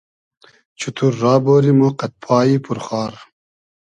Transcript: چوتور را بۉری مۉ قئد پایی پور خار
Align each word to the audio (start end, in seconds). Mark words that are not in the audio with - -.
چوتور 0.79 1.13
را 1.21 1.33
بۉری 1.45 1.71
مۉ 1.79 1.89
قئد 1.99 2.13
پایی 2.23 2.57
پور 2.63 2.79
خار 2.85 3.13